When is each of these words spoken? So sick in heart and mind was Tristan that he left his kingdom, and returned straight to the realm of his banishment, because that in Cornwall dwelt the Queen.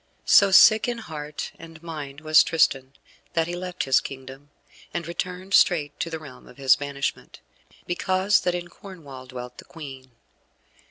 So 0.25 0.49
sick 0.49 0.87
in 0.87 0.97
heart 0.97 1.51
and 1.59 1.83
mind 1.83 2.21
was 2.21 2.43
Tristan 2.43 2.93
that 3.33 3.45
he 3.45 3.55
left 3.55 3.83
his 3.83 4.01
kingdom, 4.01 4.49
and 4.95 5.05
returned 5.07 5.53
straight 5.53 5.99
to 5.99 6.09
the 6.09 6.17
realm 6.17 6.47
of 6.47 6.57
his 6.57 6.75
banishment, 6.77 7.39
because 7.85 8.39
that 8.41 8.55
in 8.55 8.67
Cornwall 8.67 9.27
dwelt 9.27 9.59
the 9.59 9.65
Queen. 9.65 10.09